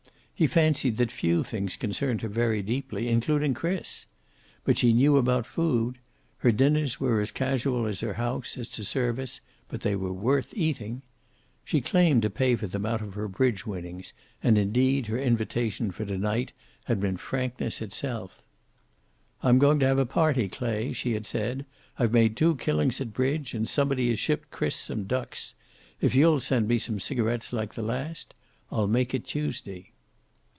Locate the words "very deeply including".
2.27-3.53